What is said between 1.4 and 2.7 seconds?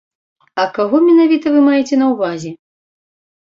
вы маеце на ўвазе?